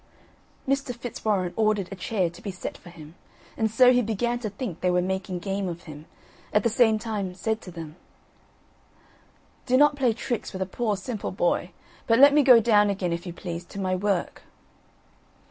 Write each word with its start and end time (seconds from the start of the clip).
Mr. 0.67 0.95
Fitzwarren 0.95 1.53
ordered 1.55 1.87
a 1.91 1.95
chair 1.95 2.27
to 2.27 2.41
be 2.41 2.49
set 2.49 2.75
for 2.75 2.89
him, 2.89 3.13
and 3.55 3.69
so 3.69 3.93
he 3.93 4.01
began 4.01 4.39
to 4.39 4.49
think 4.49 4.81
they 4.81 4.89
were 4.89 4.99
making 4.99 5.37
game 5.37 5.67
of 5.69 5.83
him, 5.83 6.07
at 6.51 6.63
the 6.63 6.69
same 6.71 6.97
time 6.97 7.35
said 7.35 7.61
to 7.61 7.69
them: 7.69 7.95
"Do 9.67 9.77
not 9.77 9.95
play 9.95 10.13
tricks 10.13 10.53
with 10.53 10.61
a 10.63 10.65
poor 10.65 10.97
simple 10.97 11.29
boy, 11.29 11.69
but 12.07 12.17
let 12.17 12.33
me 12.33 12.41
go 12.41 12.59
down 12.59 12.89
again, 12.89 13.13
if 13.13 13.27
you 13.27 13.33
please, 13.33 13.63
to 13.65 13.79
my 13.79 13.93
work." 13.93 14.41